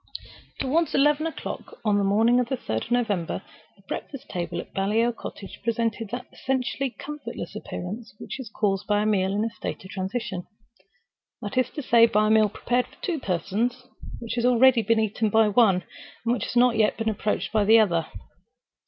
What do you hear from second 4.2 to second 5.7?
table at Baliol Cottage